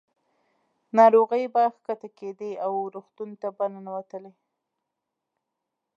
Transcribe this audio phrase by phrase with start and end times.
[0.97, 4.31] ناروغۍ به ښکته کېدې او روغتون ته به ننوتلې.